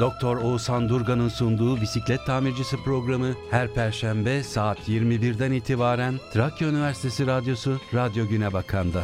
[0.00, 7.78] Doktor Oğuzhan Durgan'ın sunduğu bisiklet tamircisi programı her perşembe saat 21'den itibaren Trakya Üniversitesi Radyosu
[7.94, 9.02] Radyo Güne Bakan'da.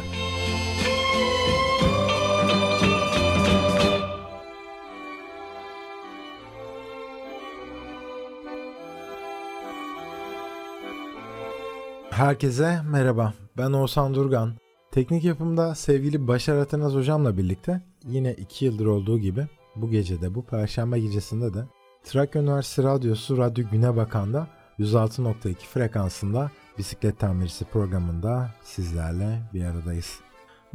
[12.09, 13.33] Herkese merhaba.
[13.57, 14.53] Ben Oğuzhan Durgan.
[14.91, 19.47] Teknik yapımda sevgili Başar Atanaz hocamla birlikte yine 2 yıldır olduğu gibi
[19.81, 21.65] bu gecede bu perşembe gecesinde de
[22.03, 24.47] Trakya Üniversitesi Radyosu Radyo Güne Bakan'da
[24.79, 30.19] 106.2 frekansında bisiklet tamircisi programında sizlerle bir aradayız.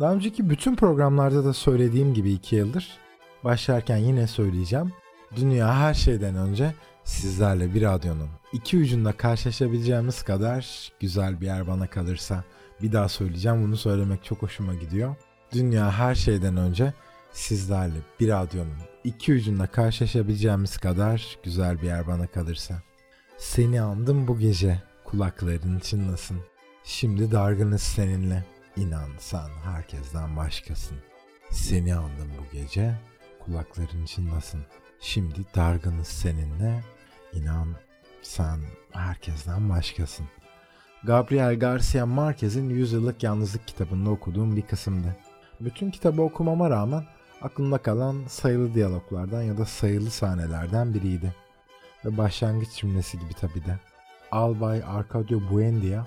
[0.01, 2.99] Daha önceki bütün programlarda da söylediğim gibi 2 yıldır
[3.45, 4.93] başlarken yine söyleyeceğim.
[5.37, 11.87] Dünya her şeyden önce sizlerle bir radyonun iki ucunda karşılaşabileceğimiz kadar güzel bir yer bana
[11.87, 12.45] kalırsa
[12.83, 15.17] bir daha söyleyeceğim bunu söylemek çok hoşuma gidiyor.
[15.53, 16.93] Dünya her şeyden önce
[17.33, 22.83] sizlerle bir radyonun iki ucunda karşılaşabileceğimiz kadar güzel bir yer bana kalırsa.
[23.39, 26.41] Seni andım bu gece kulakların çınlasın.
[26.85, 28.45] Şimdi dargınız seninle.
[28.77, 30.97] İnan sen herkesten başkasın.
[31.51, 32.95] Seni andım bu gece
[33.45, 34.61] kulakların çınlasın.
[35.01, 36.85] Şimdi dargınız seninle.
[37.33, 37.69] İnan
[38.23, 38.59] sen
[38.93, 40.27] herkesten başkasın.
[41.05, 45.17] Gabriel Garcia Marquez'in Yüzyıllık Yalnızlık kitabında okuduğum bir kısımdı.
[45.61, 47.05] Bütün kitabı okumama rağmen
[47.43, 51.35] aklımda kalan sayılı diyaloglardan ya da sayılı sahnelerden biriydi.
[52.05, 53.79] Ve başlangıç cümlesi gibi tabi de.
[54.31, 56.07] Albay Arcadio Buendia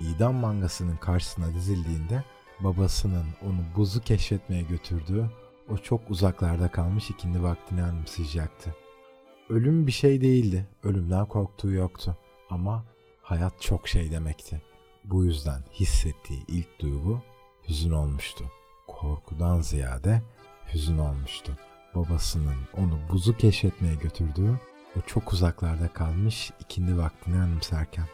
[0.00, 2.24] idam mangasının karşısına dizildiğinde
[2.60, 5.30] babasının onu buzu keşfetmeye götürdüğü
[5.70, 8.74] o çok uzaklarda kalmış ikindi vaktini anımsayacaktı.
[9.48, 10.66] Ölüm bir şey değildi.
[10.82, 12.16] Ölümden korktuğu yoktu.
[12.50, 12.84] Ama
[13.22, 14.62] hayat çok şey demekti.
[15.04, 17.22] Bu yüzden hissettiği ilk duygu
[17.68, 18.44] hüzün olmuştu.
[18.86, 20.22] Korkudan ziyade
[20.74, 21.52] hüzün olmuştu.
[21.94, 24.60] Babasının onu buzu keşfetmeye götürdüğü
[24.96, 28.04] o çok uzaklarda kalmış ikindi vaktini anımsarken.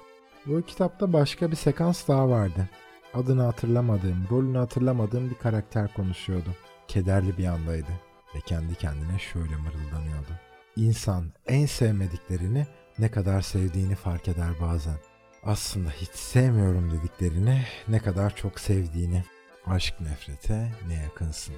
[0.47, 2.69] Bu kitapta başka bir sekans daha vardı.
[3.14, 6.50] Adını hatırlamadığım, rolünü hatırlamadığım bir karakter konuşuyordu.
[6.88, 8.00] Kederli bir andaydı
[8.34, 10.41] ve kendi kendine şöyle mırıldanıyordu.
[10.76, 12.66] İnsan en sevmediklerini
[12.98, 14.97] ne kadar sevdiğini fark eder bazen.
[15.44, 19.25] Aslında hiç sevmiyorum dediklerini ne kadar çok sevdiğini.
[19.66, 21.54] Aşk nefrete ne yakınsın.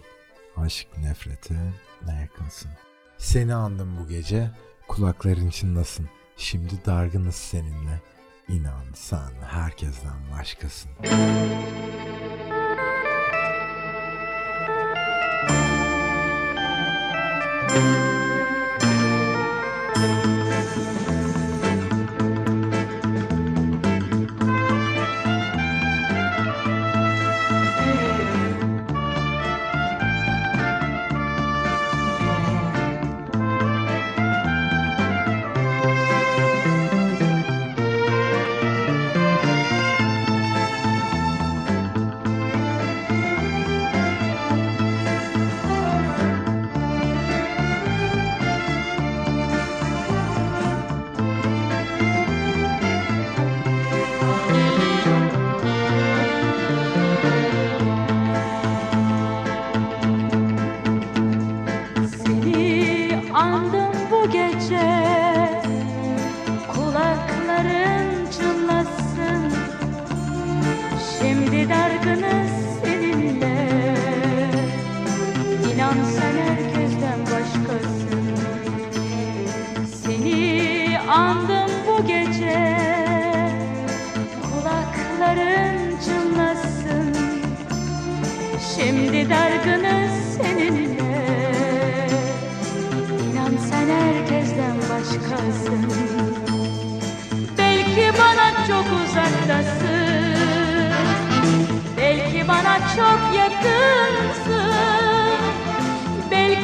[0.57, 1.55] Aşk nefrete
[2.07, 2.71] ne yakınsın.
[3.19, 4.51] Seni andım bu gece,
[4.89, 6.09] kulakların çınlasın.
[6.37, 8.01] Şimdi dargınız seninle.
[8.49, 10.91] İnan sen herkesten başkasın.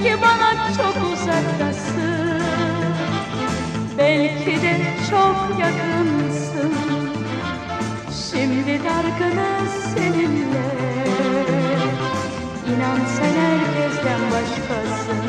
[0.04, 2.42] Belki bana çok uzaktasın.
[3.98, 6.74] Belki de çok yakınsın.
[8.30, 10.68] Şimdi dargınız seninle.
[12.66, 15.24] İnan sen herkesten başkasın.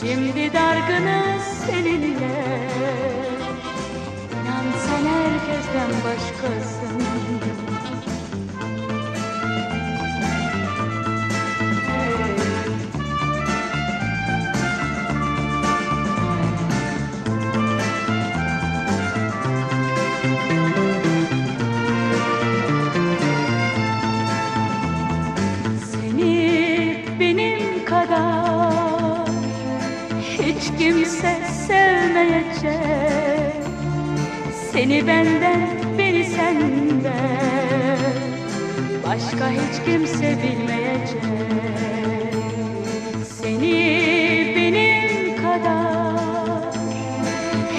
[0.00, 2.68] Şimdi dargınız seninle.
[4.32, 7.71] İnan sen herkesten başkasın.
[31.12, 31.36] Kimse
[31.66, 32.72] sevmeyecek.
[34.72, 35.68] Seni benden,
[35.98, 37.12] beni senden.
[39.06, 41.22] Başka hiç kimse bilmeyecek.
[43.42, 46.72] Seni benim kadar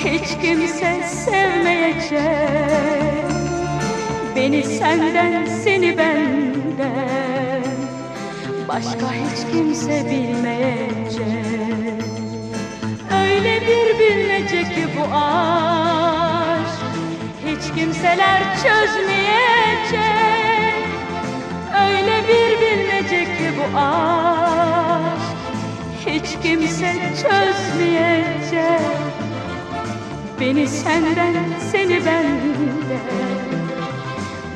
[0.06, 2.22] Hiç kimse sevmeyecek.
[4.36, 7.64] Beni senden, seni benden.
[8.68, 11.63] Başka hiç kimse bilmeyecek
[13.64, 16.82] Öyle bir bilinecek ki bu aşk.
[17.46, 20.04] Hiç kimseler çözmeyecek.
[21.88, 25.38] Öyle bir bilinecek ki bu aşk.
[26.06, 28.82] Hiç kimse çözmeyecek.
[30.40, 31.36] Beni senden,
[31.72, 32.40] seni benden.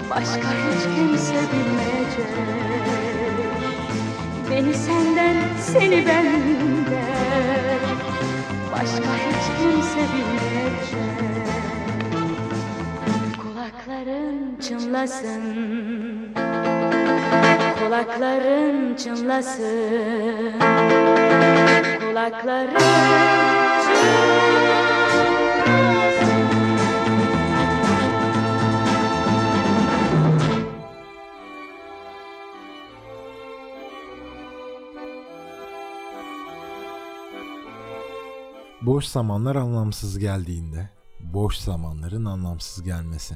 [0.09, 2.33] Başka hiç kimse bilmeyecek.
[4.51, 7.86] Beni senden, seni benden
[8.81, 10.97] Başka hiç kimse bilmeyecek.
[13.41, 15.43] Kulakların çınlasın.
[17.79, 20.59] Kulakların çınlasın.
[21.99, 22.75] Kulakların
[23.85, 24.46] çınlasın
[38.87, 40.89] Boş zamanlar anlamsız geldiğinde,
[41.19, 43.35] boş zamanların anlamsız gelmesi.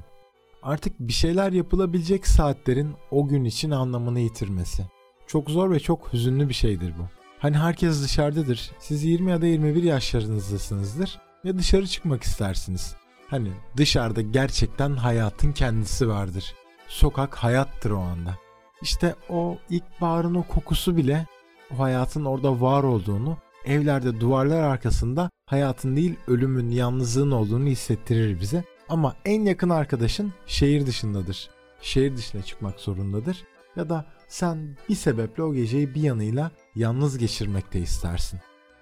[0.63, 4.85] Artık bir şeyler yapılabilecek saatlerin o gün için anlamını yitirmesi.
[5.27, 7.03] Çok zor ve çok hüzünlü bir şeydir bu.
[7.39, 8.71] Hani herkes dışarıdadır.
[8.79, 12.95] Siz 20 ya da 21 yaşlarınızdasınızdır ve dışarı çıkmak istersiniz.
[13.27, 16.55] Hani dışarıda gerçekten hayatın kendisi vardır.
[16.87, 18.37] Sokak hayattır o anda.
[18.81, 21.27] İşte o ilkbaharın o kokusu bile
[21.75, 28.63] o hayatın orada var olduğunu evlerde duvarlar arkasında hayatın değil ölümün, yalnızlığın olduğunu hissettirir bize.
[28.89, 31.49] Ama en yakın arkadaşın şehir dışındadır.
[31.81, 33.43] Şehir dışına çıkmak zorundadır.
[33.75, 38.39] Ya da sen bir sebeple o geceyi bir yanıyla yalnız geçirmekte istersin.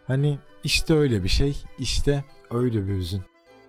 [0.08, 3.22] Hani işte öyle bir şey, işte öyle bir hüzün.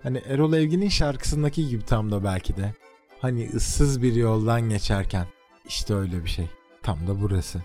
[0.03, 2.73] Hani Erol Evgin'in şarkısındaki gibi tam da belki de.
[3.19, 5.27] Hani ıssız bir yoldan geçerken
[5.67, 6.49] işte öyle bir şey.
[6.81, 7.63] Tam da burası.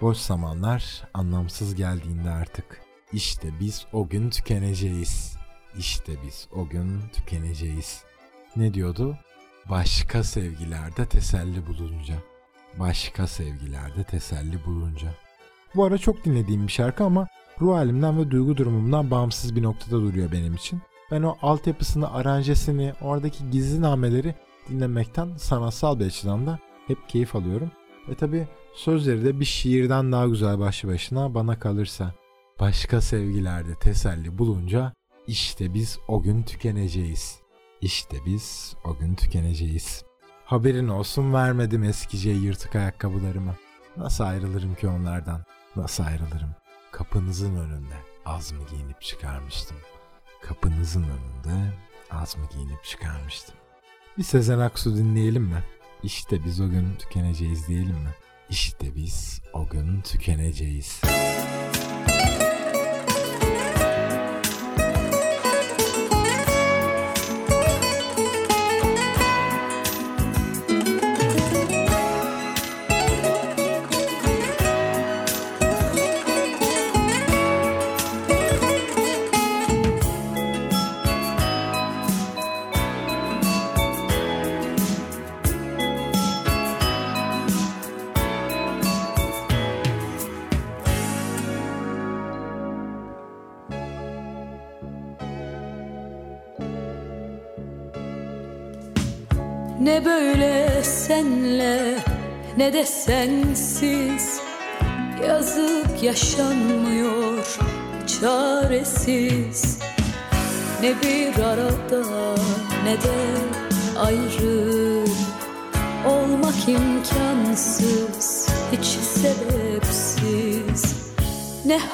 [0.00, 2.87] Boş zamanlar anlamsız geldiğinde artık.
[3.12, 5.36] İşte biz o gün tükeneceğiz.
[5.78, 8.02] İşte biz o gün tükeneceğiz.
[8.56, 9.18] Ne diyordu?
[9.70, 12.14] Başka sevgilerde teselli bulunca.
[12.78, 15.14] Başka sevgilerde teselli bulunca.
[15.74, 17.28] Bu ara çok dinlediğim bir şarkı ama
[17.60, 20.80] ruh halimden ve duygu durumumdan bağımsız bir noktada duruyor benim için.
[21.10, 24.34] Ben o altyapısını, aranjesini, oradaki gizli nameleri
[24.68, 27.70] dinlemekten sanatsal bir açıdan da hep keyif alıyorum.
[28.08, 32.14] Ve tabi sözleri de bir şiirden daha güzel başlı başına bana kalırsa.
[32.60, 34.92] Başka sevgilerde teselli bulunca
[35.26, 37.38] işte biz o gün tükeneceğiz.
[37.80, 40.04] İşte biz o gün tükeneceğiz.
[40.44, 43.54] Haberin olsun vermedim eskice yırtık ayakkabılarımı.
[43.96, 45.44] Nasıl ayrılırım ki onlardan?
[45.76, 46.54] Nasıl ayrılırım?
[46.92, 47.94] Kapınızın önünde
[48.26, 49.76] az mı giyinip çıkarmıştım.
[50.42, 51.72] Kapınızın önünde
[52.10, 53.56] az mı giyinip çıkarmıştım.
[54.18, 55.64] Bir Sezen Aksu dinleyelim mi?
[56.02, 58.14] İşte biz o gün tükeneceğiz diyelim mi?
[58.50, 61.00] İşte biz o gün tükeneceğiz.
[61.04, 61.47] Ne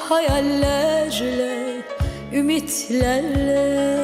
[0.09, 1.81] hayallerle
[2.33, 3.95] ümitlerle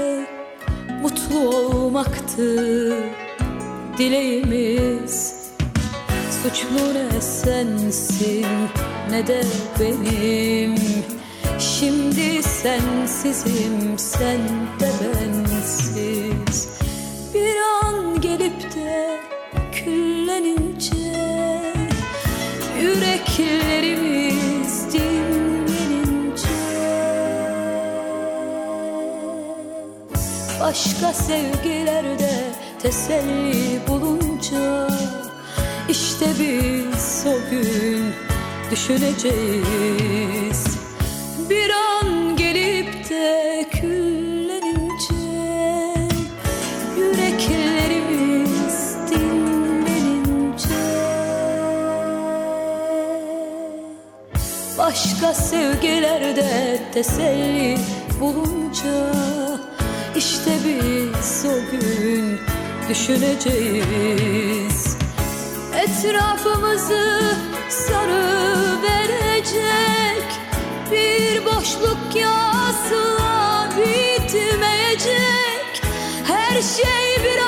[1.01, 2.93] Mutlu olmaktı
[3.97, 5.35] dileğimiz.
[6.43, 8.45] Suçlu ne sensin
[9.09, 9.41] ne de
[9.79, 10.75] benim.
[11.59, 14.39] Şimdi sensizim sen
[30.85, 32.31] Başka sevgilerde
[32.81, 34.87] teselli bulunca
[35.89, 38.13] işte biz o gün
[38.71, 40.65] düşüneceğiz.
[41.49, 45.13] Bir an gelip de küllenince
[46.97, 50.69] Yüreklerimiz dinlenince.
[54.77, 57.77] Başka sevgilerde teselli
[58.19, 59.11] bulunca
[60.15, 62.39] işte biz o gün
[62.89, 64.97] düşüneceğiz.
[65.75, 67.35] Etrafımızı
[67.69, 70.23] sarı verecek
[70.91, 75.81] Bir boşluk yasla bitmeyecek.
[76.27, 77.39] Her şey bir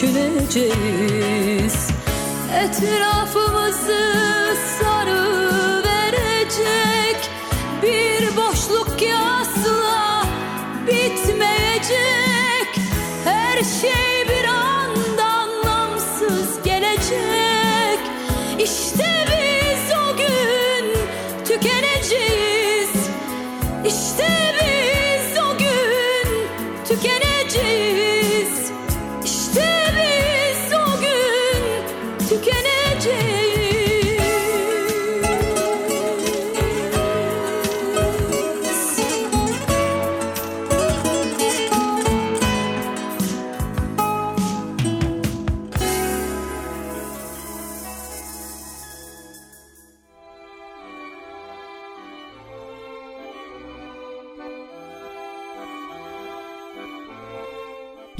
[0.00, 1.88] düşüneceğiz.
[2.54, 3.49] Etrafımızı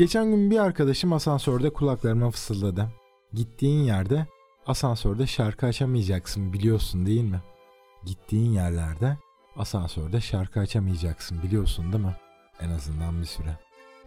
[0.01, 2.89] Geçen gün bir arkadaşım asansörde kulaklarıma fısıldadı.
[3.33, 4.27] Gittiğin yerde
[4.67, 7.41] asansörde şarkı açamayacaksın biliyorsun değil mi?
[8.05, 9.17] Gittiğin yerlerde
[9.57, 12.17] asansörde şarkı açamayacaksın biliyorsun değil mi?
[12.61, 13.59] En azından bir süre.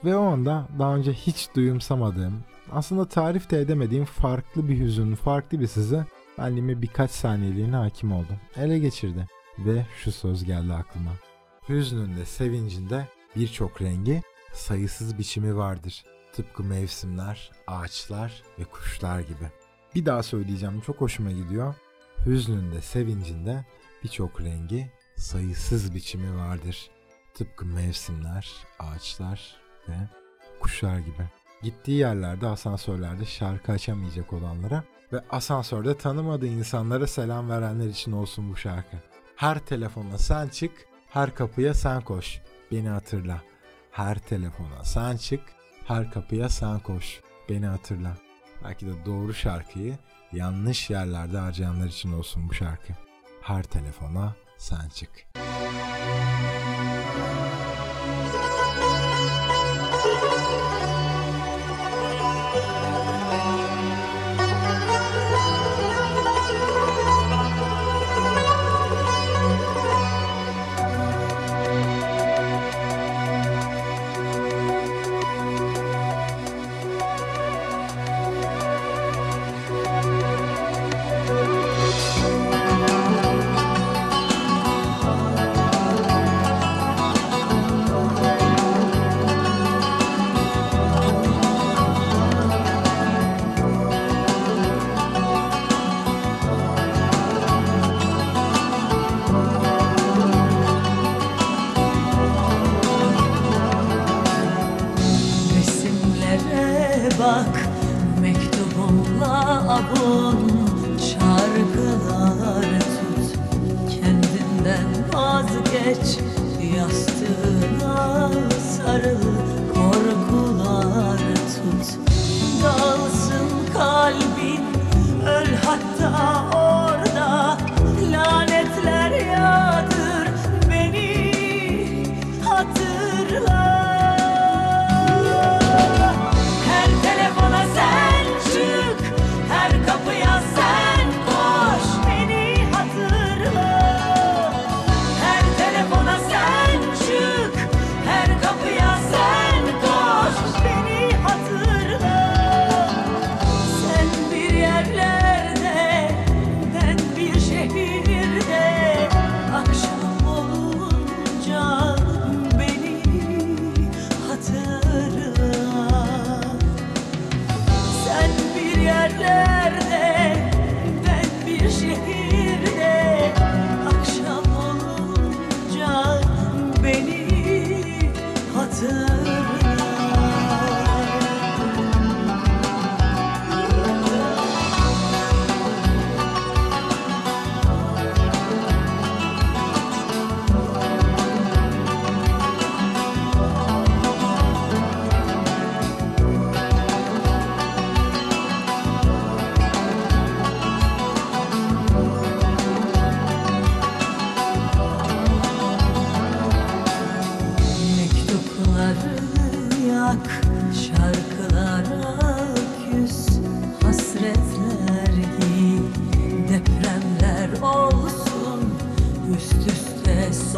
[0.05, 5.59] Ve o anda daha önce hiç duyumsamadığım, aslında tarif de edemediğim farklı bir hüzün, farklı
[5.59, 6.05] bir sızı
[6.37, 8.37] benliğime birkaç saniyeliğine hakim oldum.
[8.55, 9.27] Ele geçirdi
[9.59, 11.11] ve şu söz geldi aklıma.
[11.69, 14.21] Hüznünde, sevincinde birçok rengi,
[14.53, 16.03] sayısız biçimi vardır.
[16.33, 19.51] Tıpkı mevsimler, ağaçlar ve kuşlar gibi.
[19.95, 21.75] Bir daha söyleyeceğim çok hoşuma gidiyor.
[22.25, 23.65] Hüznünde, sevincinde
[24.03, 26.89] birçok rengi, sayısız biçimi vardır.
[27.33, 29.55] Tıpkı mevsimler, ağaçlar
[29.89, 29.93] ve
[30.59, 31.29] kuşlar gibi.
[31.61, 34.83] Gittiği yerlerde asansörlerde şarkı açamayacak olanlara
[35.13, 38.97] ve asansörde tanımadığı insanlara selam verenler için olsun bu şarkı.
[39.35, 40.71] Her telefona sen çık,
[41.09, 42.41] her kapıya sen koş.
[42.71, 43.52] Beni hatırla.
[43.93, 45.41] Her telefona sen çık,
[45.87, 47.21] her kapıya sen koş.
[47.49, 48.17] Beni hatırla.
[48.63, 49.97] Belki de doğru şarkıyı
[50.31, 52.93] yanlış yerlerde harcayanlar için olsun bu şarkı.
[53.41, 55.09] Her telefona sen çık.
[55.35, 57.42] Resimlere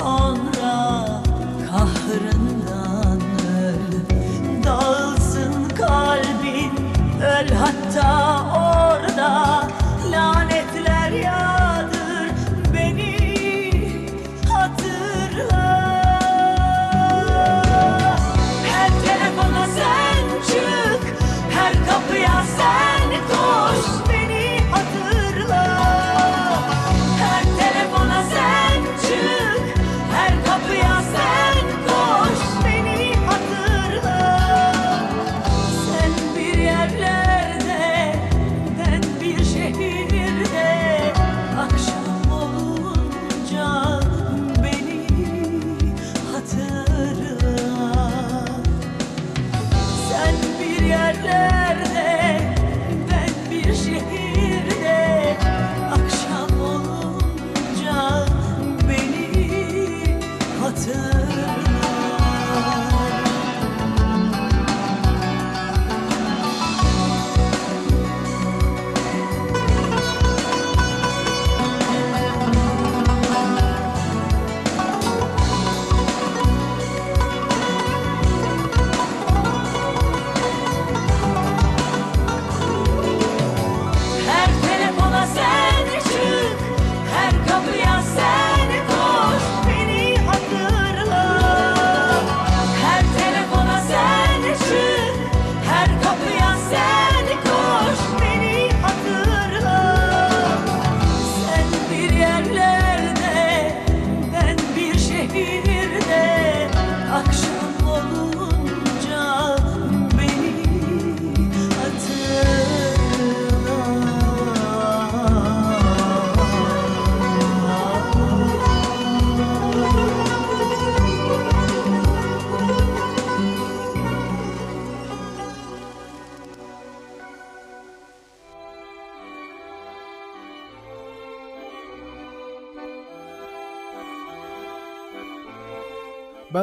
[0.06, 1.06] sonra
[1.70, 3.22] kahrından
[3.58, 3.92] öl,
[4.64, 6.72] dağılsın kalbin,
[7.22, 8.25] öl hatta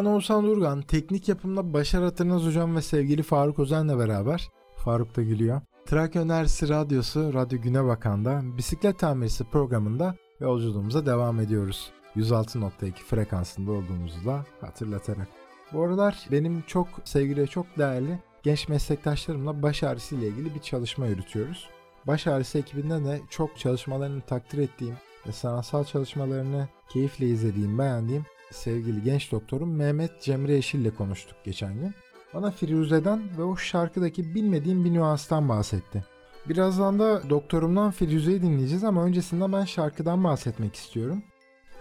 [0.02, 5.22] Ben Oğuzhan Durgan, teknik yapımda Başar Atırnaz Hocam ve sevgili Faruk Özen'le beraber, Faruk da
[5.22, 5.60] gülüyor.
[5.86, 11.90] Trakya Üniversitesi Radyosu Radyo Güne Bakan'da bisiklet tamircisi programında yolculuğumuza devam ediyoruz.
[12.16, 15.28] 106.2 frekansında olduğumuzu da hatırlatarak.
[15.72, 21.06] Bu aralar benim çok sevgili çok değerli genç meslektaşlarımla baş ağrısı ile ilgili bir çalışma
[21.06, 21.68] yürütüyoruz.
[22.06, 24.94] Baş ağrısı ekibinde de çok çalışmalarını takdir ettiğim
[25.26, 31.74] ve sanatsal çalışmalarını keyifle izlediğim, beğendiğim sevgili genç doktorum Mehmet Cemre Yeşil ile konuştuk geçen
[31.74, 31.94] gün.
[32.34, 36.04] Bana Firuze'den ve o şarkıdaki bilmediğim bir nüanstan bahsetti.
[36.48, 41.22] Birazdan da doktorumdan Firuze'yi dinleyeceğiz ama öncesinde ben şarkıdan bahsetmek istiyorum.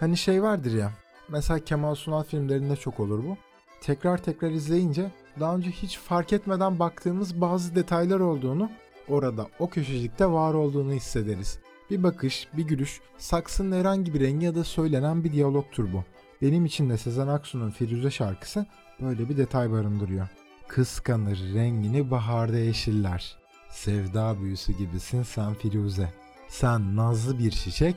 [0.00, 0.92] Hani şey vardır ya,
[1.28, 3.36] mesela Kemal Sunal filmlerinde çok olur bu.
[3.80, 8.70] Tekrar tekrar izleyince daha önce hiç fark etmeden baktığımız bazı detaylar olduğunu,
[9.08, 11.58] orada o köşecikte var olduğunu hissederiz.
[11.90, 16.04] Bir bakış, bir gülüş, saksının herhangi bir rengi ya da söylenen bir diyalogtur bu.
[16.42, 18.66] Benim için de Sezen Aksu'nun Firuze şarkısı
[19.00, 20.28] böyle bir detay barındırıyor.
[20.68, 23.36] Kıskanır rengini baharda yeşiller.
[23.70, 26.12] Sevda büyüsü gibisin sen Firuze.
[26.48, 27.96] Sen nazlı bir çiçek,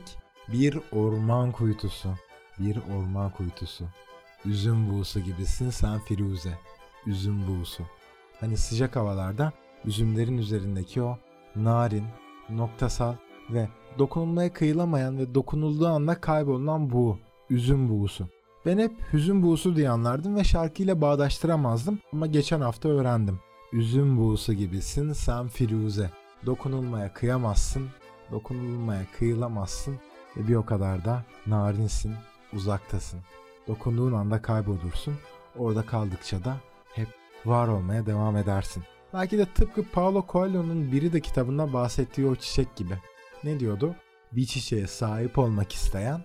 [0.52, 2.08] bir orman kuytusu.
[2.58, 3.84] Bir orman kuytusu.
[4.44, 6.58] Üzüm buğusu gibisin sen Firuze.
[7.06, 7.82] Üzüm buğusu.
[8.40, 9.52] Hani sıcak havalarda
[9.84, 11.18] üzümlerin üzerindeki o
[11.56, 12.04] narin,
[12.50, 13.14] noktasal
[13.50, 17.18] ve dokunulmaya kıyılamayan ve dokunulduğu anda kaybolunan buğu.
[17.50, 18.35] Üzüm buğusu.
[18.66, 23.40] Ben hep hüzün buğusu diye anlardım ve şarkıyla bağdaştıramazdım ama geçen hafta öğrendim.
[23.72, 26.10] Üzüm buğusu gibisin sen Firuze.
[26.46, 27.88] Dokunulmaya kıyamazsın,
[28.32, 29.96] dokunulmaya kıyılamazsın
[30.36, 32.14] ve bir o kadar da narinsin,
[32.52, 33.20] uzaktasın.
[33.68, 35.14] Dokunduğun anda kaybolursun,
[35.58, 36.56] orada kaldıkça da
[36.94, 37.08] hep
[37.44, 38.82] var olmaya devam edersin.
[39.14, 42.98] Belki de tıpkı Paulo Coelho'nun biri de kitabında bahsettiği o çiçek gibi.
[43.44, 43.94] Ne diyordu?
[44.32, 46.20] Bir çiçeğe sahip olmak isteyen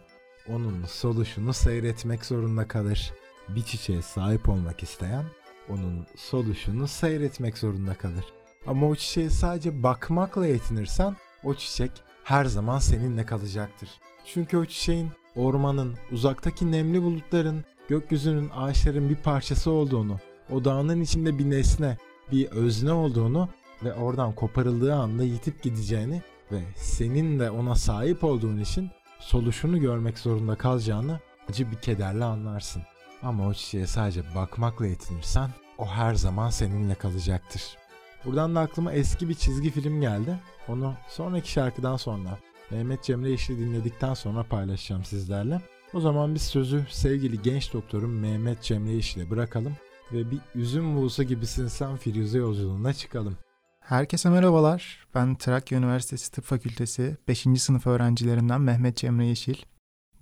[0.47, 3.13] onun soluşunu seyretmek zorunda kalır.
[3.49, 5.25] Bir çiçeğe sahip olmak isteyen
[5.69, 8.25] onun soluşunu seyretmek zorunda kalır.
[8.67, 11.91] Ama o çiçeğe sadece bakmakla yetinirsen o çiçek
[12.23, 13.89] her zaman seninle kalacaktır.
[14.25, 20.19] Çünkü o çiçeğin ormanın, uzaktaki nemli bulutların, gökyüzünün, ağaçların bir parçası olduğunu,
[20.51, 21.97] o dağının içinde bir nesne,
[22.31, 23.49] bir özne olduğunu
[23.83, 28.89] ve oradan koparıldığı anda yitip gideceğini ve senin de ona sahip olduğun için
[29.21, 32.81] soluşunu görmek zorunda kalacağını acı bir kederle anlarsın.
[33.23, 37.77] Ama o çiçeğe sadece bakmakla yetinirsen o her zaman seninle kalacaktır.
[38.25, 40.39] Buradan da aklıma eski bir çizgi film geldi.
[40.67, 42.37] Onu sonraki şarkıdan sonra
[42.71, 45.61] Mehmet Cemre Yeşil'i dinledikten sonra paylaşacağım sizlerle.
[45.93, 49.73] O zaman biz sözü sevgili genç doktorum Mehmet Cemre Yeşil'e bırakalım
[50.13, 53.37] ve bir üzüm buğusu gibisin sen Firuze yolculuğuna çıkalım.
[53.85, 55.07] Herkese merhabalar.
[55.15, 57.47] Ben Trakya Üniversitesi Tıp Fakültesi 5.
[57.57, 59.57] sınıf öğrencilerinden Mehmet Cemre Yeşil.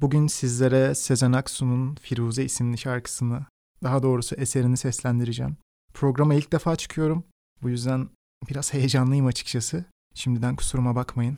[0.02, 3.46] Bugün sizlere Sezen Aksu'nun Firuze isimli şarkısını,
[3.84, 5.58] daha doğrusu eserini seslendireceğim.
[5.94, 7.24] Programa ilk defa çıkıyorum.
[7.62, 8.10] Bu yüzden
[8.50, 9.86] biraz heyecanlıyım açıkçası.
[10.16, 11.38] Şimdiden kusuruma bakmayın.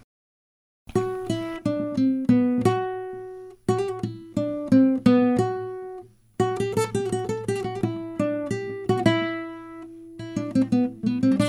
[11.13, 11.40] Bir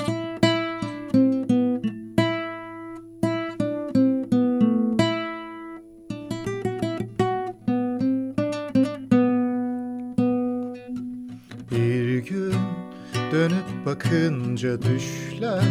[14.62, 15.62] bakınca düşler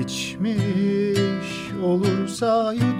[0.00, 2.97] içmiş olursa yudum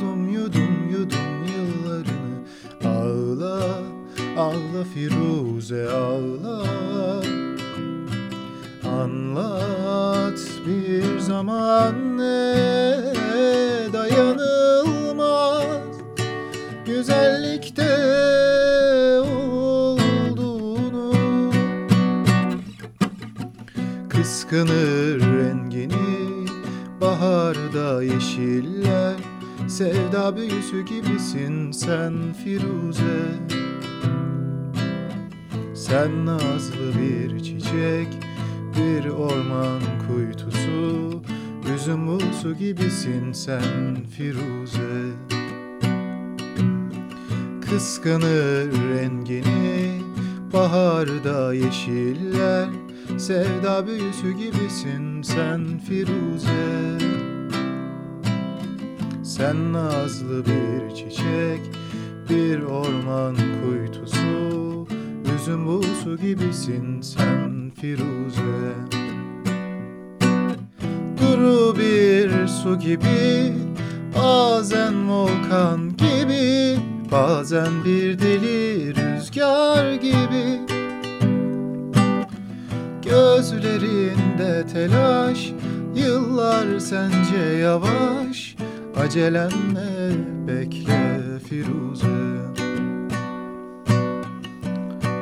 [43.49, 45.13] sen Firuze.
[47.61, 50.01] Kıskanır rengini
[50.53, 52.69] baharda yeşiller.
[53.19, 56.99] Sevda büyüsü gibisin sen Firuze.
[59.23, 61.61] Sen nazlı bir çiçek
[62.31, 64.87] bir orman kuytusu.
[65.35, 68.98] Üzüm buğusu gibisin sen Firuze
[72.69, 73.53] su gibi
[74.17, 76.79] Bazen volkan gibi
[77.13, 80.61] Bazen bir deli rüzgar gibi.
[83.03, 85.53] Gözlerinde telaş
[85.95, 88.57] Yıllar sence yavaş
[88.97, 90.11] Acelenme
[90.49, 92.07] bekle Firuze.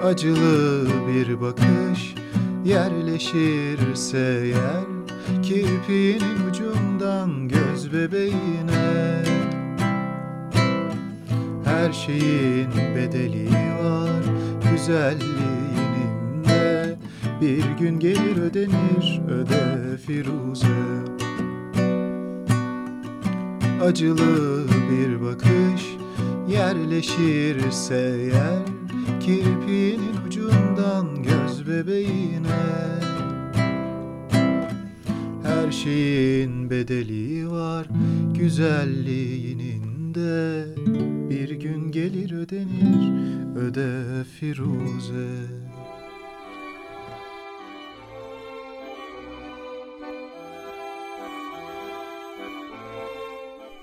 [0.04, 2.14] Acılı bir bakış
[2.64, 4.96] yerleşirse yer
[5.42, 6.52] Kirpiğinin
[6.96, 9.22] ucundan göz bebeğine.
[11.64, 13.48] Her şeyin bedeli
[13.82, 14.22] var
[14.72, 16.96] güzelliğinin de
[17.40, 20.66] Bir gün gelir ödenir öde Firuze.
[23.82, 25.96] Acılı bir bakış
[26.48, 27.96] yerleşirse
[28.34, 28.62] yer
[29.20, 33.05] Kirpiğinin ucundan göz bebeğine
[35.56, 37.86] Her şeyin bedeli var
[38.34, 40.64] güzelliğinin de
[41.30, 43.12] Bir gün gelir ödenir
[43.56, 45.28] öde Firuze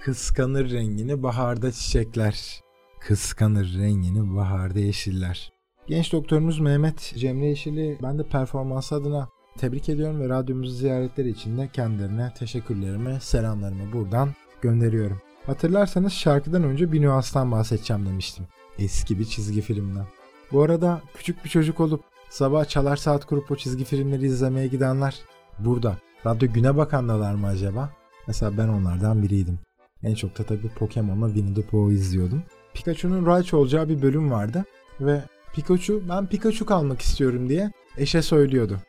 [0.02, 2.62] Kıskanır rengini baharda çiçekler.
[3.00, 5.54] Kıskanır rengini baharda yeşiller.
[5.88, 11.58] Genç doktorumuz Mehmet Cemre Yeşil'i ben de performansı adına tebrik ediyorum ve radyomuzu ziyaretleri için
[11.58, 14.30] de kendilerine teşekkürlerimi, selamlarımı buradan
[14.62, 15.22] gönderiyorum.
[15.46, 18.46] Hatırlarsanız şarkıdan önce bir nüanstan bahsedeceğim demiştim.
[18.80, 20.06] Eski bir çizgi filmden.
[20.52, 25.20] Bu arada küçük bir çocuk olup sabah çalar saat kurup o çizgi filmleri izlemeye gidenler
[25.60, 25.98] burada.
[26.26, 27.90] Radyo Güne Bakan'dalar mı acaba?
[28.28, 29.60] Mesela ben onlardan biriydim.
[30.04, 32.44] En çok da tabii Pokemon'la Winnie the Pooh'u izliyordum.
[32.74, 34.66] Pikachu'nun Raichu olacağı bir bölüm vardı
[35.02, 38.80] ve Pikachu ben Pikachu kalmak istiyorum diye eşe söylüyordu.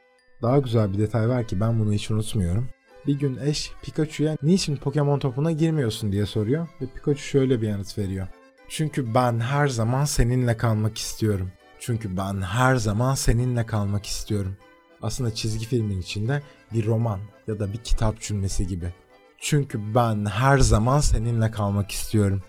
[0.42, 2.68] Daha güzel bir detay var ki ben bunu hiç unutmuyorum.
[3.07, 7.99] Bir gün eş Pikachu'ya niçin Pokemon topuna girmiyorsun diye soruyor ve Pikachu şöyle bir yanıt
[7.99, 8.27] veriyor.
[8.68, 11.53] Çünkü ben her zaman seninle kalmak istiyorum.
[11.79, 14.57] Çünkü ben her zaman seninle kalmak istiyorum.
[15.03, 16.42] Aslında çizgi filmin içinde
[16.73, 18.92] bir roman ya da bir kitap cümlesi gibi.
[19.38, 22.42] Çünkü ben her zaman seninle kalmak istiyorum.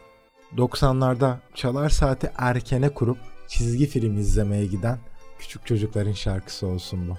[0.58, 3.18] 90'larda çalar saati erkene kurup
[3.48, 5.00] çizgi film izlemeye giden
[5.40, 7.18] küçük çocukların şarkısı olsun bu.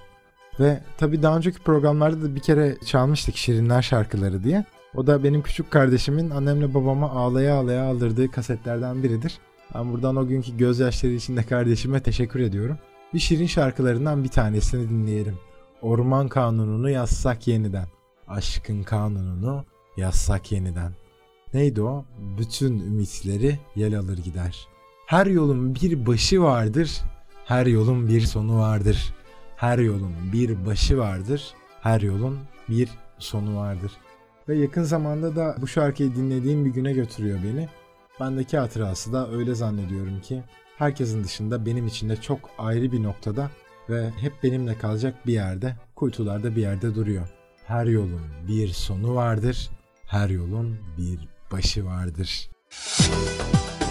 [0.61, 4.64] Ve tabii daha önceki programlarda da bir kere çalmıştık Şirinler şarkıları diye.
[4.95, 9.38] O da benim küçük kardeşimin annemle babama ağlaya ağlaya aldırdığı kasetlerden biridir.
[9.75, 12.79] Ben buradan o günkü gözyaşları içinde kardeşime teşekkür ediyorum.
[13.14, 15.35] Bir Şirin şarkılarından bir tanesini dinleyelim.
[15.83, 17.87] Orman kanununu yazsak yeniden.
[18.29, 19.64] Aşkın kanununu
[19.97, 20.92] yazsak yeniden.
[21.55, 22.05] Neydi o?
[22.38, 24.69] Bütün ümitleri yel alır gider.
[25.07, 27.01] Her yolun bir başı vardır,
[27.45, 29.14] her yolun bir sonu vardır.
[29.57, 32.38] Her yolun bir başı vardır, her yolun
[32.69, 32.88] bir
[33.19, 33.92] sonu vardır.
[34.49, 37.69] Ve yakın zamanda da bu şarkıyı dinlediğim bir güne götürüyor beni.
[38.21, 40.42] Bendeki hatırası da öyle zannediyorum ki
[40.79, 43.51] herkesin dışında benim için de çok ayrı bir noktada
[43.90, 47.29] ve hep benimle kalacak bir yerde, kuytularda bir yerde duruyor.
[47.66, 49.71] Her yolun bir sonu vardır,
[50.07, 52.51] her yolun bir başı vardır.
[53.01, 53.86] Orman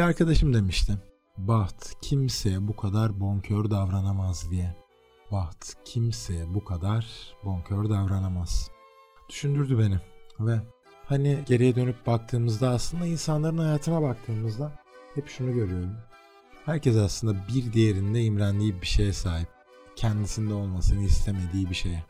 [0.00, 0.92] Bir arkadaşım demişti.
[1.38, 4.76] Baht kimseye bu kadar bonkör davranamaz diye.
[5.32, 7.06] Baht kimseye bu kadar
[7.44, 8.70] bonkör davranamaz.
[9.28, 10.00] Düşündürdü beni
[10.40, 10.60] ve
[11.04, 14.72] hani geriye dönüp baktığımızda aslında insanların hayatına baktığımızda
[15.14, 15.96] hep şunu görüyorum.
[16.64, 19.48] Herkes aslında bir diğerinde imrendiği bir şeye sahip.
[19.96, 22.04] Kendisinde olmasını istemediği bir şeye.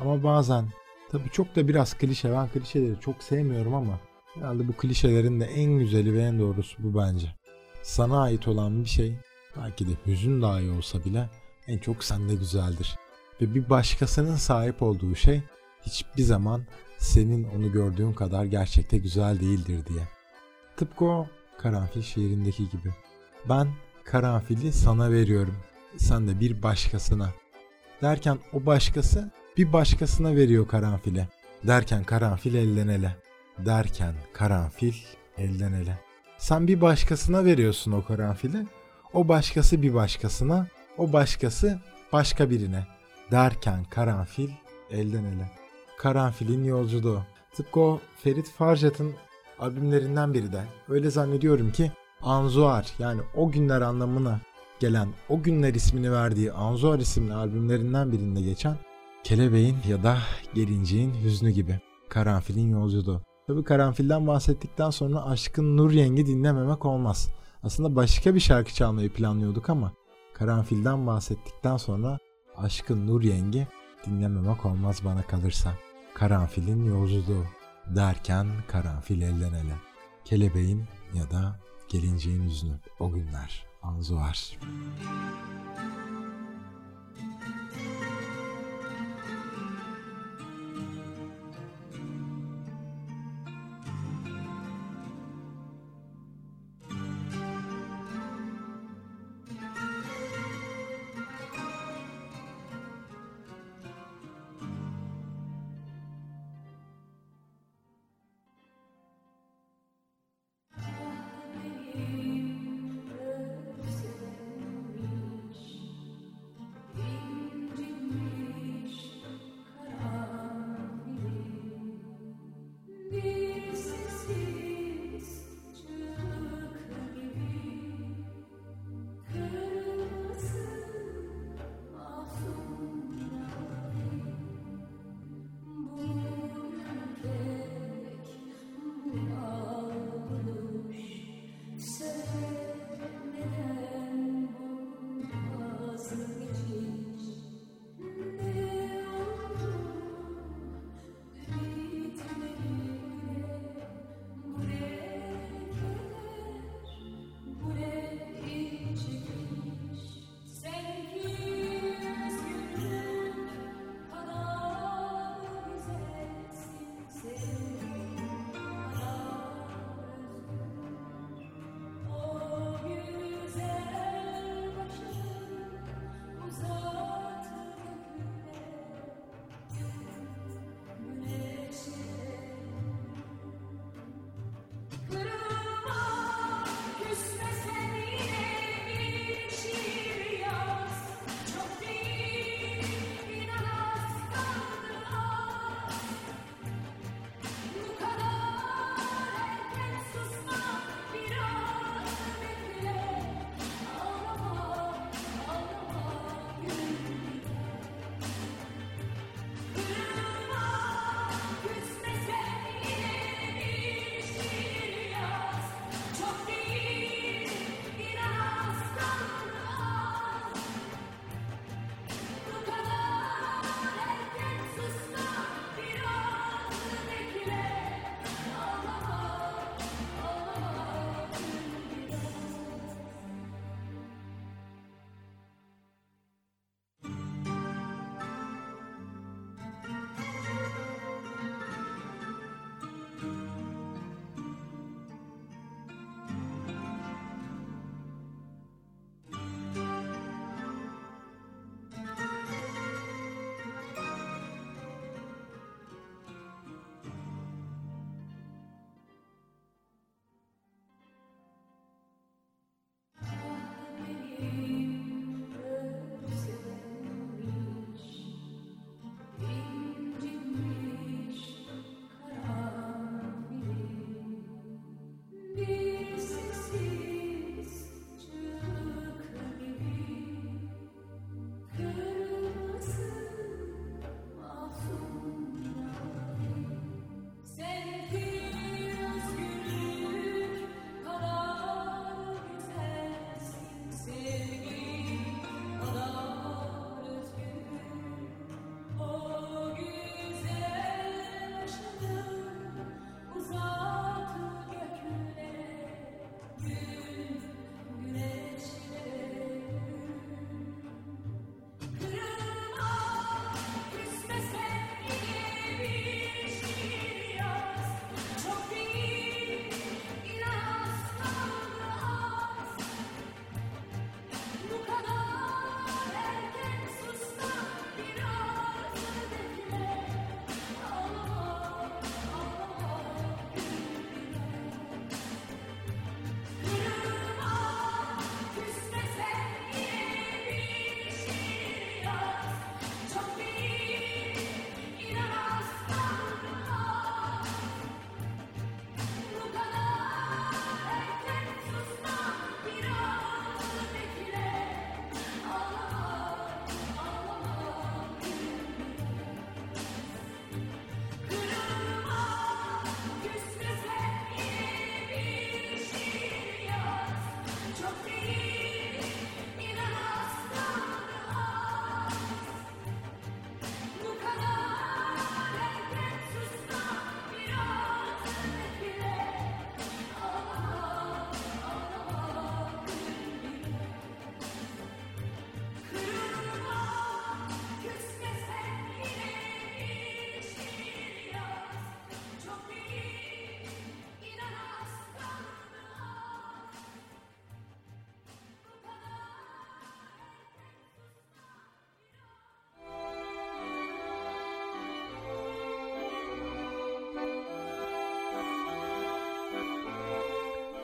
[0.00, 0.68] Ama bazen
[1.10, 2.32] tabii çok da biraz klişe.
[2.32, 4.00] Ben klişeleri çok sevmiyorum ama
[4.38, 7.34] herhalde bu klişelerin de en güzeli ve en doğrusu bu bence.
[7.82, 9.16] Sana ait olan bir şey
[9.56, 11.30] belki de hüzün dahi olsa bile
[11.66, 12.98] en çok sende güzeldir.
[13.40, 15.42] Ve bir başkasının sahip olduğu şey
[15.82, 16.62] hiçbir zaman
[16.98, 20.08] senin onu gördüğün kadar gerçekte güzel değildir diye.
[20.76, 21.26] Tıpkı o
[21.58, 22.94] karanfil şiirindeki gibi.
[23.48, 23.68] Ben
[24.04, 25.56] karanfili sana veriyorum.
[25.96, 27.32] Sen de bir başkasına.
[28.02, 31.28] Derken o başkası bir başkasına veriyor karanfili.
[31.66, 33.27] Derken karanfil elden ele.
[33.66, 34.94] Derken karanfil
[35.38, 35.98] elden ele.
[36.38, 38.66] Sen bir başkasına veriyorsun o karanfili.
[39.12, 40.66] O başkası bir başkasına.
[40.98, 41.78] O başkası
[42.12, 42.86] başka birine.
[43.30, 44.50] Derken karanfil
[44.90, 45.50] elden ele.
[45.98, 47.22] Karanfilin yolculuğu.
[47.52, 49.14] Tıpkı o Ferit Farjat'ın
[49.58, 50.62] albümlerinden biri de.
[50.88, 51.92] Öyle zannediyorum ki
[52.22, 54.40] Anzuar yani o günler anlamına
[54.80, 58.76] gelen o günler ismini verdiği Anzuar isimli albümlerinden birinde geçen
[59.24, 60.18] Kelebeğin ya da
[60.54, 63.27] Gelinciğin Hüznü gibi Karanfilin Yolculuğu.
[63.48, 67.30] Tabi Karanfil'den bahsettikten sonra Aşkın Nur Yengi dinlememek olmaz.
[67.62, 69.92] Aslında başka bir şarkı çalmayı planlıyorduk ama
[70.34, 72.18] Karanfil'den bahsettikten sonra
[72.56, 73.66] Aşkın Nur Yengi
[74.06, 75.74] dinlememek olmaz bana kalırsa.
[76.14, 77.44] Karanfilin Yolculuğu
[77.96, 79.74] derken karanfil elden ele.
[80.24, 80.84] Kelebeğin
[81.14, 84.58] ya da gelinciğin yüzünü o günler Anzuar.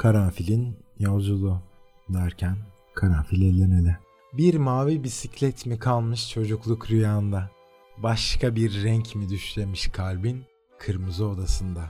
[0.04, 1.62] Karanfilin yolculuğu
[2.08, 2.56] derken
[2.94, 3.96] karanfil elden.
[4.32, 7.50] Bir mavi bisiklet mi kalmış çocukluk rüyanda?
[7.98, 10.44] Başka bir renk mi düşlemiş kalbin
[10.78, 11.82] kırmızı odasında?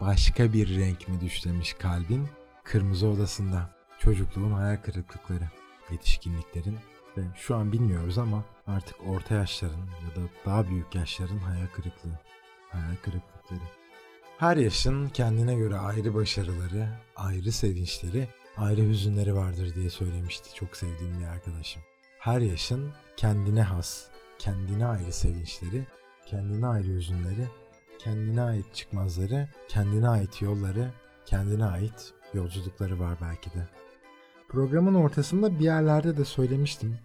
[0.00, 2.28] Başka bir renk mi düşlemiş kalbin
[2.64, 3.70] kırmızı odasında?
[3.98, 5.50] Çocukluğun hayal kırıklıkları,
[5.90, 6.76] yetişkinliklerin
[7.16, 12.18] ve şu an bilmiyoruz ama artık orta yaşların ya da daha büyük yaşların hayal kırıklığı,
[12.70, 13.85] hayal kırıklıkları.
[14.38, 21.20] Her yaşın kendine göre ayrı başarıları, ayrı sevinçleri, ayrı hüzünleri vardır diye söylemişti çok sevdiğim
[21.20, 21.82] bir arkadaşım.
[22.18, 24.06] Her yaşın kendine has,
[24.38, 25.86] kendine ayrı sevinçleri,
[26.26, 27.46] kendine ayrı hüzünleri,
[27.98, 30.90] kendine ait çıkmazları, kendine ait yolları,
[31.26, 33.68] kendine ait yolculukları var belki de.
[34.48, 36.98] Programın ortasında bir yerlerde de söylemiştim.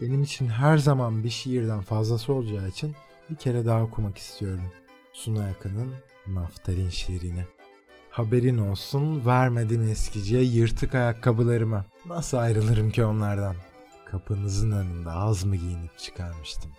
[0.00, 2.94] Benim için her zaman bir şiirden fazlası olacağı için
[3.30, 4.72] bir kere daha okumak istiyorum.
[5.12, 5.94] Suna Yakın'ın
[6.26, 7.44] Naftalin şiirini.
[8.10, 11.84] Haberin olsun vermedim eskiciye yırtık ayakkabılarımı.
[12.06, 13.56] Nasıl ayrılırım ki onlardan?
[14.10, 16.70] Kapınızın önünde az mı giyinip çıkarmıştım.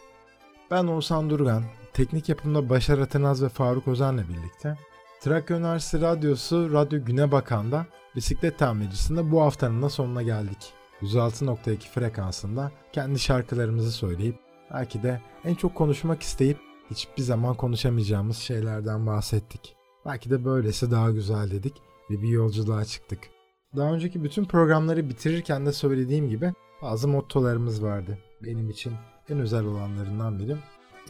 [0.71, 1.63] Ben Oğuzhan Durgan,
[1.93, 4.77] teknik yapımda Başar Atanaz ve Faruk Ozan'la birlikte
[5.21, 7.85] Trakya Üniversitesi Radyosu Radyo Güne Bakan'da
[8.15, 10.73] bisiklet tamircisinde bu haftanın da sonuna geldik.
[11.01, 14.39] 106.2 frekansında kendi şarkılarımızı söyleyip
[14.73, 19.75] belki de en çok konuşmak isteyip hiçbir zaman konuşamayacağımız şeylerden bahsettik.
[20.05, 21.73] Belki de böylesi daha güzel dedik
[22.09, 23.19] ve bir yolculuğa çıktık.
[23.75, 28.17] Daha önceki bütün programları bitirirken de söylediğim gibi bazı mottolarımız vardı.
[28.43, 28.93] Benim için
[29.29, 30.57] en özel olanlarından biri.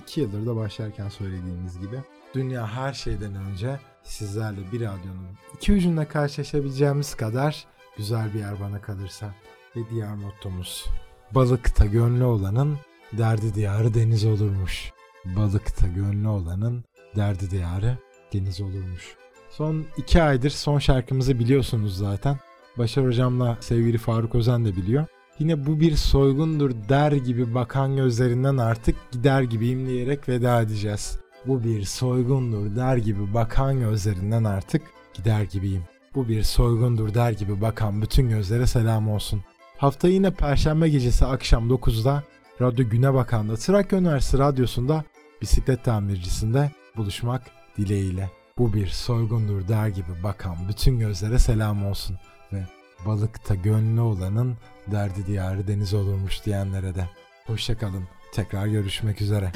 [0.02, 2.00] İki yıldır da başlarken söylediğimiz gibi.
[2.34, 7.66] Dünya her şeyden önce sizlerle bir radyonun iki ucunda karşılaşabileceğimiz kadar
[7.98, 9.36] güzel bir yer bana kalırsa.
[9.76, 10.86] Ve diğer mottomuz.
[11.32, 12.78] Balıkta gönlü olanın
[13.14, 14.92] derdi diyarı deniz olurmuş.
[15.26, 16.84] Balıkta gönlü olanın
[17.16, 17.98] derdi diyarı
[18.34, 19.16] deniz olurmuş.
[19.50, 22.40] Son iki aydır son şarkımızı biliyorsunuz zaten.
[22.78, 25.06] Başar hocamla sevgili Faruk Özen de biliyor.
[25.40, 31.20] Yine bu bir soygundur der gibi bakan gözlerinden artık gider gibiyim diyerek veda edeceğiz.
[31.46, 34.82] Bu bir soygundur der gibi bakan gözlerinden artık
[35.14, 35.84] gider gibiyim.
[36.16, 39.42] Bu bir soygundur der gibi bakan bütün gözlere selam olsun.
[39.78, 42.24] Hafta yine Perşembe gecesi akşam 9'da
[42.62, 45.04] Radyo Güne Bakan'da Trakya Üniversitesi Radyosu'nda
[45.42, 47.42] bisiklet tamircisinde buluşmak
[47.78, 48.30] dileğiyle.
[48.58, 52.18] Bu bir soygundur der gibi bakan bütün gözlere selam olsun
[52.54, 52.66] ve
[53.06, 54.58] balıkta gönlü olanın
[54.92, 57.10] derdi diyarı deniz olurmuş diyenlere de.
[57.48, 58.04] Hoşçakalın.
[58.34, 59.52] Tekrar görüşmek üzere.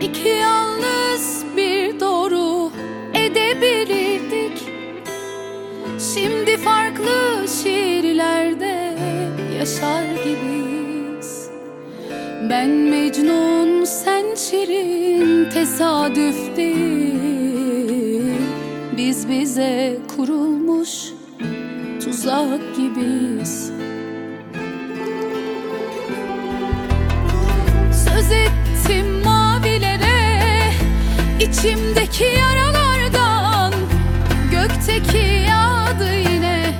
[0.00, 0.41] İki
[9.62, 11.48] yaşar gibiyiz.
[12.50, 18.32] Ben Mecnun sen Şirin tesadüf değil
[18.96, 20.90] Biz bize kurulmuş
[22.04, 23.72] tuzak gibiyiz.
[27.92, 30.72] Söz ettim mavilere
[31.40, 33.72] içimdeki yaralardan.
[34.50, 36.74] Gökteki yağdı yine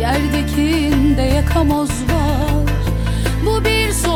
[0.00, 2.03] Yerdekinde yakamoz
[3.64, 4.13] Bu bir soygundur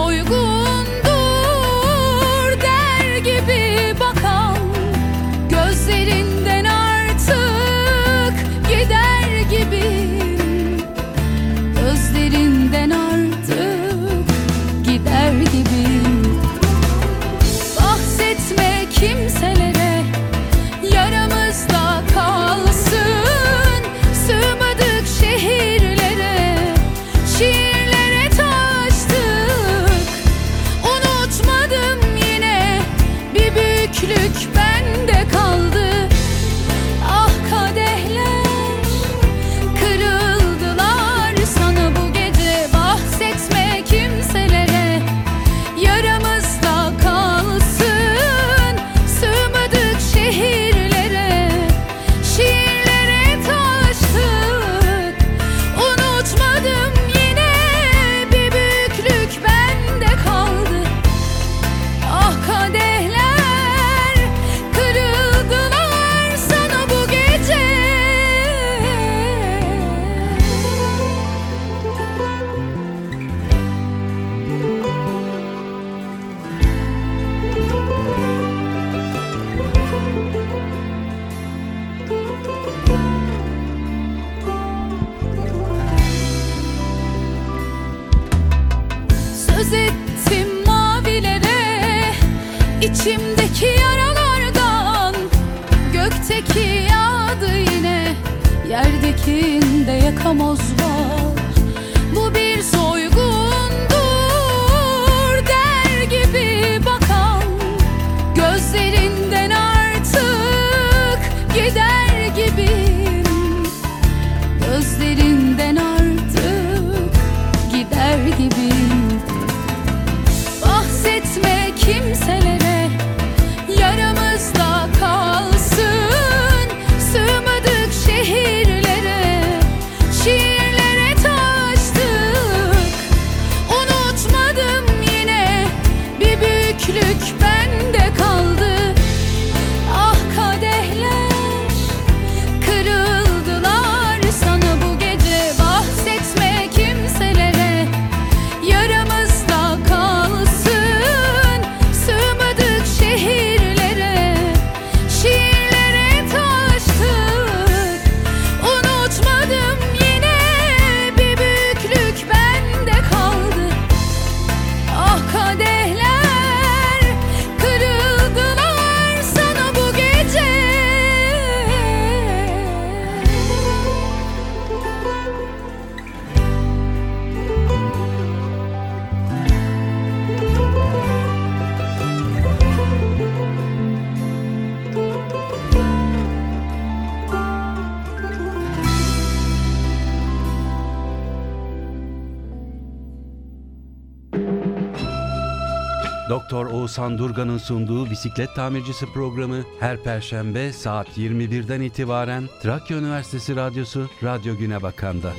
[196.99, 204.83] Sandurga'nın sunduğu bisiklet tamircisi programı her perşembe saat 21'den itibaren Trakya Üniversitesi Radyosu Radyo Güne
[204.83, 205.33] Bakan'da.